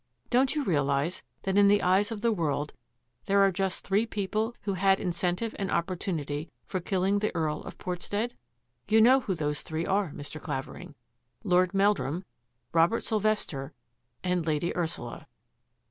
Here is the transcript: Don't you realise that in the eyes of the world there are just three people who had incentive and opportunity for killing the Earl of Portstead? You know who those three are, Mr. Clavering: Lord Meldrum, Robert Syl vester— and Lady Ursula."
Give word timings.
Don't 0.31 0.55
you 0.55 0.63
realise 0.63 1.21
that 1.43 1.59
in 1.59 1.67
the 1.67 1.83
eyes 1.83 2.11
of 2.11 2.21
the 2.21 2.31
world 2.31 2.73
there 3.25 3.41
are 3.41 3.51
just 3.51 3.83
three 3.85 4.07
people 4.07 4.55
who 4.61 4.73
had 4.73 4.99
incentive 4.99 5.55
and 5.59 5.69
opportunity 5.69 6.49
for 6.65 6.79
killing 6.79 7.19
the 7.19 7.29
Earl 7.35 7.61
of 7.61 7.77
Portstead? 7.77 8.33
You 8.87 8.99
know 8.99 9.19
who 9.19 9.35
those 9.35 9.61
three 9.61 9.85
are, 9.85 10.09
Mr. 10.09 10.41
Clavering: 10.41 10.95
Lord 11.43 11.75
Meldrum, 11.75 12.25
Robert 12.73 13.03
Syl 13.03 13.21
vester— 13.21 13.73
and 14.23 14.43
Lady 14.43 14.75
Ursula." 14.75 15.27